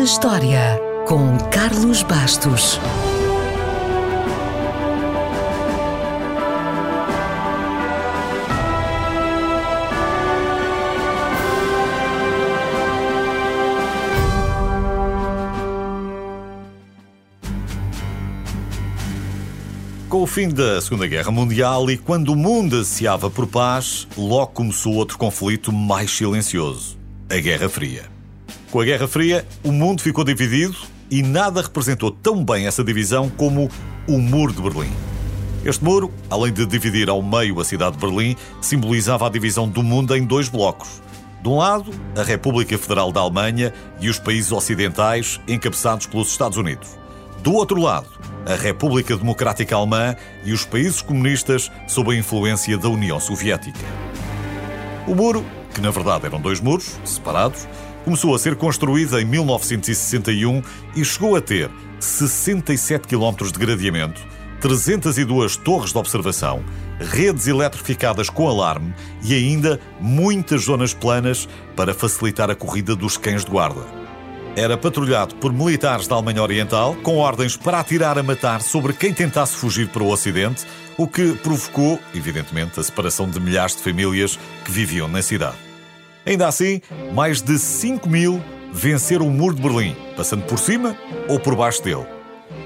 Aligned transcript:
na 0.00 0.04
História, 0.04 0.80
com 1.06 1.36
Carlos 1.50 2.02
Bastos. 2.02 2.80
Com 20.08 20.22
o 20.22 20.26
fim 20.26 20.48
da 20.48 20.80
Segunda 20.80 21.06
Guerra 21.06 21.30
Mundial 21.30 21.90
e 21.90 21.98
quando 21.98 22.30
o 22.30 22.36
mundo 22.36 22.76
ansiava 22.76 23.30
por 23.30 23.46
paz, 23.46 24.08
logo 24.16 24.46
começou 24.52 24.94
outro 24.94 25.18
conflito 25.18 25.70
mais 25.70 26.10
silencioso: 26.10 26.96
a 27.28 27.36
Guerra 27.36 27.68
Fria. 27.68 28.09
Com 28.70 28.80
a 28.80 28.84
Guerra 28.84 29.08
Fria, 29.08 29.44
o 29.64 29.72
mundo 29.72 30.00
ficou 30.00 30.22
dividido 30.22 30.76
e 31.10 31.24
nada 31.24 31.60
representou 31.60 32.12
tão 32.12 32.44
bem 32.44 32.68
essa 32.68 32.84
divisão 32.84 33.28
como 33.28 33.68
o 34.06 34.18
Muro 34.18 34.52
de 34.52 34.62
Berlim. 34.62 34.92
Este 35.64 35.84
muro, 35.84 36.12
além 36.30 36.52
de 36.52 36.64
dividir 36.64 37.10
ao 37.10 37.20
meio 37.20 37.58
a 37.58 37.64
cidade 37.64 37.96
de 37.96 38.00
Berlim, 38.00 38.36
simbolizava 38.60 39.26
a 39.26 39.28
divisão 39.28 39.68
do 39.68 39.82
mundo 39.82 40.16
em 40.16 40.24
dois 40.24 40.48
blocos. 40.48 41.02
De 41.42 41.48
um 41.48 41.56
lado, 41.56 41.90
a 42.16 42.22
República 42.22 42.78
Federal 42.78 43.10
da 43.10 43.20
Alemanha 43.20 43.74
e 44.00 44.08
os 44.08 44.20
países 44.20 44.52
ocidentais, 44.52 45.40
encabeçados 45.48 46.06
pelos 46.06 46.30
Estados 46.30 46.56
Unidos. 46.56 46.96
Do 47.42 47.52
outro 47.52 47.80
lado, 47.80 48.08
a 48.46 48.54
República 48.54 49.16
Democrática 49.16 49.74
Alemã 49.74 50.14
e 50.44 50.52
os 50.52 50.64
países 50.64 51.02
comunistas 51.02 51.72
sob 51.88 52.12
a 52.12 52.16
influência 52.16 52.78
da 52.78 52.88
União 52.88 53.18
Soviética. 53.18 53.80
O 55.08 55.14
muro, 55.14 55.44
que 55.74 55.80
na 55.80 55.90
verdade 55.90 56.26
eram 56.26 56.40
dois 56.40 56.60
muros, 56.60 57.00
separados, 57.04 57.66
começou 58.04 58.34
a 58.34 58.38
ser 58.38 58.56
construído 58.56 59.18
em 59.18 59.24
1961 59.24 60.62
e 60.96 61.04
chegou 61.04 61.36
a 61.36 61.40
ter 61.40 61.70
67 61.98 63.06
km 63.06 63.46
de 63.46 63.58
gradeamento, 63.58 64.20
302 64.60 65.56
torres 65.56 65.92
de 65.92 65.98
observação, 65.98 66.62
redes 66.98 67.46
eletrificadas 67.46 68.30
com 68.30 68.48
alarme 68.48 68.94
e 69.22 69.34
ainda 69.34 69.80
muitas 70.00 70.64
zonas 70.64 70.94
planas 70.94 71.48
para 71.76 71.94
facilitar 71.94 72.50
a 72.50 72.54
corrida 72.54 72.94
dos 72.94 73.16
cães 73.16 73.44
de 73.44 73.50
guarda 73.50 74.00
era 74.56 74.76
patrulhado 74.76 75.34
por 75.36 75.52
militares 75.52 76.06
da 76.06 76.16
Alemanha 76.16 76.42
Oriental 76.42 76.96
com 77.02 77.16
ordens 77.16 77.56
para 77.56 77.80
atirar 77.80 78.18
a 78.18 78.22
matar 78.22 78.60
sobre 78.60 78.92
quem 78.92 79.12
tentasse 79.12 79.56
fugir 79.56 79.88
para 79.88 80.02
o 80.02 80.10
Ocidente, 80.10 80.66
o 80.96 81.06
que 81.06 81.34
provocou, 81.34 81.98
evidentemente, 82.14 82.78
a 82.78 82.82
separação 82.82 83.28
de 83.28 83.40
milhares 83.40 83.76
de 83.76 83.82
famílias 83.82 84.38
que 84.64 84.70
viviam 84.70 85.08
na 85.08 85.22
cidade. 85.22 85.69
Ainda 86.26 86.46
assim, 86.46 86.80
mais 87.14 87.40
de 87.40 87.58
5 87.58 88.08
mil 88.08 88.42
venceram 88.72 89.26
o 89.26 89.30
Muro 89.30 89.54
de 89.54 89.62
Berlim, 89.62 89.96
passando 90.16 90.44
por 90.44 90.58
cima 90.58 90.96
ou 91.28 91.40
por 91.40 91.56
baixo 91.56 91.82
dele. 91.82 92.06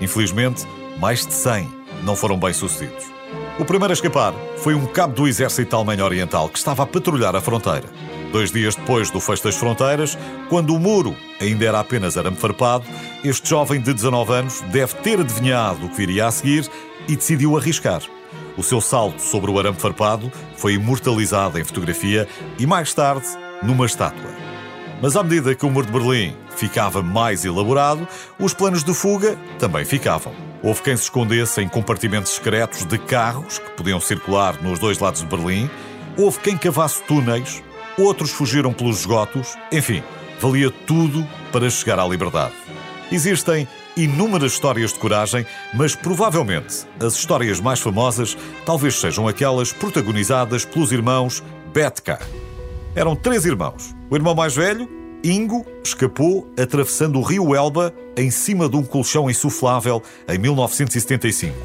Infelizmente, 0.00 0.66
mais 0.98 1.24
de 1.24 1.32
100 1.32 1.68
não 2.02 2.16
foram 2.16 2.38
bem-sucedidos. 2.38 3.04
O 3.58 3.64
primeiro 3.64 3.92
a 3.92 3.94
escapar 3.94 4.34
foi 4.58 4.74
um 4.74 4.86
cabo 4.86 5.14
do 5.14 5.28
exército 5.28 5.74
Alemanha 5.74 6.04
Oriental 6.04 6.48
que 6.48 6.58
estava 6.58 6.82
a 6.82 6.86
patrulhar 6.86 7.34
a 7.36 7.40
fronteira. 7.40 7.88
Dois 8.32 8.50
dias 8.50 8.74
depois 8.74 9.10
do 9.10 9.20
fecho 9.20 9.44
das 9.44 9.56
fronteiras, 9.56 10.18
quando 10.48 10.74
o 10.74 10.80
muro 10.80 11.14
ainda 11.40 11.64
era 11.64 11.78
apenas 11.78 12.18
arame 12.18 12.36
farpado, 12.36 12.84
este 13.22 13.48
jovem 13.48 13.80
de 13.80 13.94
19 13.94 14.32
anos 14.32 14.60
deve 14.72 14.94
ter 14.96 15.20
adivinhado 15.20 15.86
o 15.86 15.88
que 15.88 15.96
viria 15.96 16.26
a 16.26 16.32
seguir 16.32 16.68
e 17.06 17.14
decidiu 17.14 17.56
arriscar. 17.56 18.02
O 18.56 18.62
seu 18.62 18.80
salto 18.80 19.20
sobre 19.20 19.50
o 19.50 19.58
arame 19.58 19.78
farpado 19.78 20.32
foi 20.56 20.74
imortalizado 20.74 21.58
em 21.58 21.64
fotografia 21.64 22.28
e 22.58 22.66
mais 22.66 22.92
tarde 22.92 23.26
numa 23.62 23.86
estátua. 23.86 24.30
Mas 25.00 25.16
à 25.16 25.22
medida 25.22 25.54
que 25.54 25.66
o 25.66 25.70
muro 25.70 25.86
de 25.86 25.92
Berlim 25.92 26.34
ficava 26.56 27.02
mais 27.02 27.44
elaborado, 27.44 28.06
os 28.38 28.54
planos 28.54 28.84
de 28.84 28.94
fuga 28.94 29.36
também 29.58 29.84
ficavam. 29.84 30.32
Houve 30.62 30.82
quem 30.82 30.96
se 30.96 31.04
escondesse 31.04 31.60
em 31.60 31.68
compartimentos 31.68 32.32
secretos 32.32 32.84
de 32.84 32.98
carros 32.98 33.58
que 33.58 33.70
podiam 33.72 34.00
circular 34.00 34.60
nos 34.62 34.78
dois 34.78 34.98
lados 34.98 35.20
de 35.20 35.26
Berlim, 35.26 35.68
houve 36.16 36.38
quem 36.38 36.56
cavasse 36.56 37.02
túneis 37.02 37.62
outros 37.98 38.30
fugiram 38.30 38.72
pelos 38.72 39.00
esgotos, 39.00 39.56
enfim, 39.70 40.02
valia 40.40 40.70
tudo 40.70 41.26
para 41.52 41.68
chegar 41.70 41.98
à 41.98 42.06
liberdade. 42.06 42.54
Existem 43.10 43.68
inúmeras 43.96 44.52
histórias 44.52 44.92
de 44.92 44.98
coragem, 44.98 45.46
mas 45.72 45.94
provavelmente 45.94 46.86
as 47.00 47.14
histórias 47.14 47.60
mais 47.60 47.80
famosas 47.80 48.36
talvez 48.64 48.98
sejam 48.98 49.28
aquelas 49.28 49.72
protagonizadas 49.72 50.64
pelos 50.64 50.90
irmãos 50.90 51.42
Betka. 51.72 52.18
Eram 52.94 53.16
três 53.16 53.44
irmãos. 53.44 53.94
O 54.10 54.16
irmão 54.16 54.34
mais 54.34 54.54
velho, 54.54 54.88
Ingo, 55.22 55.64
escapou 55.82 56.50
atravessando 56.60 57.18
o 57.18 57.22
rio 57.22 57.54
Elba 57.54 57.92
em 58.16 58.30
cima 58.30 58.68
de 58.68 58.76
um 58.76 58.84
colchão 58.84 59.28
insuflável 59.28 60.02
em 60.28 60.38
1975. 60.38 61.56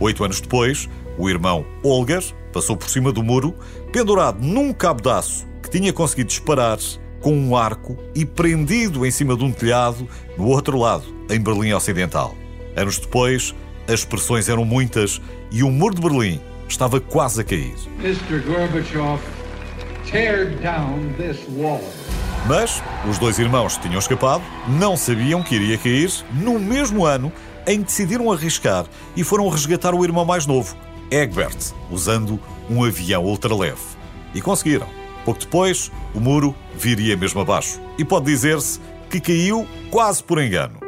Oito 0.00 0.24
anos 0.24 0.40
depois, 0.40 0.88
o 1.18 1.28
irmão 1.28 1.64
Olgar 1.82 2.22
passou 2.52 2.76
por 2.76 2.88
cima 2.88 3.12
do 3.12 3.22
muro, 3.22 3.54
pendurado 3.92 4.40
num 4.40 4.72
cabo 4.72 5.02
de 5.02 5.10
aço 5.10 5.54
tinha 5.78 5.92
conseguido 5.92 6.28
disparar 6.28 6.78
com 7.20 7.36
um 7.36 7.56
arco 7.56 7.98
e 8.14 8.24
prendido 8.24 9.04
em 9.04 9.10
cima 9.10 9.36
de 9.36 9.42
um 9.42 9.50
telhado 9.50 10.08
no 10.38 10.46
outro 10.46 10.78
lado, 10.78 11.04
em 11.28 11.40
Berlim 11.40 11.72
Ocidental. 11.72 12.36
Anos 12.76 13.00
depois, 13.00 13.52
as 13.88 14.04
pressões 14.04 14.48
eram 14.48 14.64
muitas 14.64 15.20
e 15.50 15.64
o 15.64 15.70
muro 15.72 15.96
de 15.96 16.00
Berlim 16.00 16.40
estava 16.68 17.00
quase 17.00 17.40
a 17.40 17.44
cair. 17.44 17.74
Mr. 17.98 18.38
Gorbachev, 18.46 19.20
Mas 22.46 22.82
os 23.08 23.18
dois 23.18 23.38
irmãos 23.38 23.76
tinham 23.78 23.98
escapado 23.98 24.42
não 24.68 24.96
sabiam 24.96 25.42
que 25.42 25.54
iria 25.54 25.78
cair 25.78 26.10
no 26.32 26.58
mesmo 26.58 27.06
ano 27.06 27.32
em 27.66 27.78
que 27.78 27.86
decidiram 27.86 28.30
arriscar 28.30 28.84
e 29.16 29.24
foram 29.24 29.48
resgatar 29.48 29.94
o 29.94 30.04
irmão 30.04 30.24
mais 30.24 30.46
novo, 30.46 30.76
Egbert, 31.10 31.72
usando 31.90 32.38
um 32.68 32.84
avião 32.84 33.24
ultraleve. 33.24 33.80
E 34.34 34.42
conseguiram. 34.42 34.86
Pouco 35.24 35.40
depois, 35.40 35.90
o 36.14 36.20
muro 36.20 36.54
viria 36.74 37.16
mesmo 37.16 37.40
abaixo 37.40 37.80
e 37.98 38.04
pode 38.04 38.26
dizer-se 38.26 38.78
que 39.08 39.20
caiu 39.20 39.66
quase 39.90 40.22
por 40.22 40.42
engano. 40.42 40.78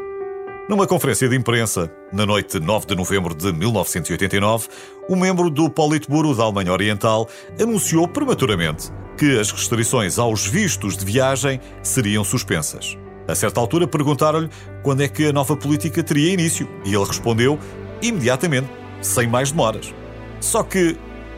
Numa 0.69 0.87
conferência 0.87 1.29
de 1.29 1.37
imprensa, 1.37 1.91
na 2.13 2.27
noite 2.27 2.59
de 2.59 2.67
9 2.67 2.87
de 2.87 2.97
novembro 2.97 3.35
de 3.35 3.53
1989, 3.53 4.69
um 5.09 5.17
membro 5.17 5.49
do 5.49 5.71
Politburo 5.71 6.35
da 6.35 6.43
Alemanha 6.43 6.73
Oriental 6.73 7.29
anunciou 7.59 8.07
prematuramente 8.09 8.91
que 9.17 9.39
as 9.39 9.51
restrições 9.51 10.19
aos 10.19 10.47
vistos 10.47 10.97
de 10.97 11.05
viagem 11.05 11.61
seriam 11.83 12.23
suspensas. 12.23 12.97
A 13.27 13.35
certa 13.35 13.59
altura 13.59 13.87
perguntaram-lhe 13.87 14.49
quando 14.83 15.03
é 15.03 15.09
que 15.09 15.27
a 15.27 15.33
nova 15.33 15.57
política 15.57 16.03
teria 16.03 16.33
início 16.33 16.69
e 16.85 16.95
ele 16.95 17.05
respondeu 17.05 17.59
imediatamente, 18.01 18.69
sem 19.01 19.27
mais 19.27 19.51
demoras. 19.51 19.93
Só 20.41 20.63
que 20.63 20.97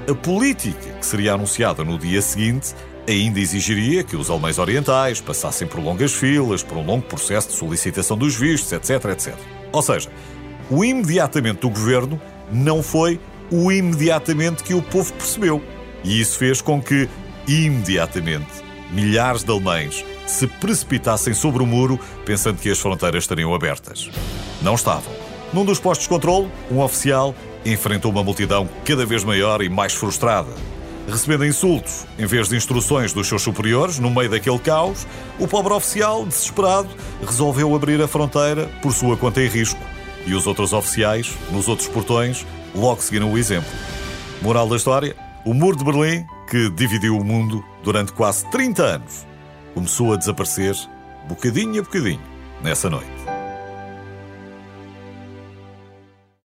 a 0.09 0.15
política 0.15 0.93
que 0.99 1.06
seria 1.06 1.34
anunciada 1.34 1.84
no 1.84 1.99
dia 1.99 2.21
seguinte 2.21 2.75
ainda 3.06 3.41
exigiria 3.41 4.05
que 4.05 4.16
os 4.16 4.28
alemães 4.28 4.59
orientais 4.59 5.21
passassem 5.21 5.66
por 5.66 5.81
longas 5.81 6.12
filas, 6.12 6.62
por 6.62 6.77
um 6.77 6.84
longo 6.84 7.06
processo 7.06 7.49
de 7.49 7.55
solicitação 7.55 8.19
dos 8.19 8.34
vistos, 8.34 8.72
etc, 8.72 9.05
etc. 9.12 9.34
Ou 9.72 9.83
seja, 9.83 10.10
o 10.71 10.84
imediatamente 10.84 11.60
do 11.60 11.71
governo 11.71 12.21
não 12.53 12.83
foi 12.83 13.19
o 13.50 13.72
imediatamente 13.72 14.62
que 14.62 14.75
o 14.75 14.83
povo 14.83 15.12
percebeu. 15.15 15.62
E 16.05 16.21
isso 16.21 16.39
fez 16.39 16.60
com 16.60 16.81
que, 16.83 17.09
imediatamente, 17.48 18.62
milhares 18.91 19.42
de 19.42 19.50
alemães 19.50 20.04
se 20.26 20.47
precipitassem 20.47 21.32
sobre 21.32 21.62
o 21.62 21.66
muro 21.66 21.98
pensando 22.25 22.59
que 22.59 22.70
as 22.70 22.78
fronteiras 22.78 23.25
estariam 23.25 23.54
abertas. 23.54 24.10
Não 24.62 24.75
estavam. 24.75 25.12
Num 25.53 25.64
dos 25.64 25.81
postos 25.81 26.04
de 26.04 26.10
controle, 26.10 26.50
um 26.70 26.81
oficial 26.81 27.34
enfrentou 27.64 28.10
uma 28.10 28.22
multidão 28.22 28.69
cada 28.84 29.06
vez 29.06 29.25
maior 29.25 29.62
e 29.62 29.69
mais 29.69 29.94
frustrada. 29.94 30.50
Recebendo 31.09 31.47
insultos 31.47 32.06
em 32.19 32.26
vez 32.26 32.50
de 32.50 32.56
instruções 32.56 33.14
dos 33.14 33.26
seus 33.26 33.41
superiores, 33.41 33.98
no 33.98 34.10
meio 34.10 34.28
daquele 34.28 34.59
caos, 34.59 35.06
o 35.39 35.48
pobre 35.48 35.72
oficial, 35.72 36.27
desesperado, 36.27 36.89
resolveu 37.27 37.74
abrir 37.74 38.01
a 38.03 38.06
fronteira 38.06 38.68
por 38.83 38.92
sua 38.92 39.16
conta 39.16 39.41
e 39.41 39.48
risco. 39.48 39.80
E 40.27 40.34
os 40.34 40.47
outros 40.47 40.74
oficiais, 40.74 41.34
nos 41.51 41.66
outros 41.66 41.89
portões, 41.89 42.44
logo 42.74 43.01
seguiram 43.01 43.33
o 43.33 43.39
exemplo. 43.39 43.71
Moral 44.42 44.68
da 44.68 44.77
história: 44.77 45.16
o 45.47 45.54
muro 45.54 45.78
de 45.78 45.84
Berlim, 45.84 46.27
que 46.50 46.71
dividiu 46.71 47.16
o 47.16 47.24
mundo 47.24 47.65
durante 47.83 48.12
quase 48.12 48.48
30 48.50 48.83
anos, 48.83 49.27
começou 49.74 50.12
a 50.12 50.16
desaparecer, 50.16 50.74
bocadinho 51.28 51.80
a 51.80 51.83
bocadinho, 51.83 52.21
nessa 52.62 52.89
noite. 52.89 53.38